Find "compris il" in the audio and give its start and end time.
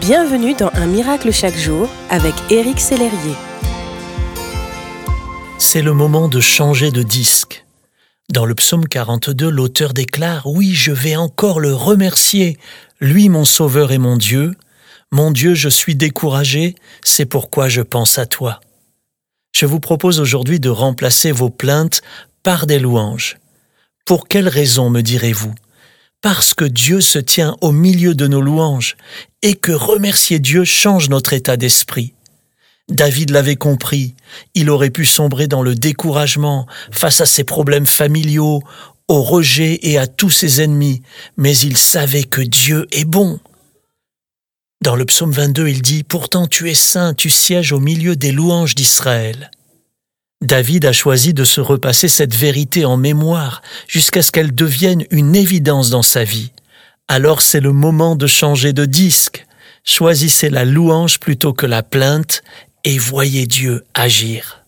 33.54-34.68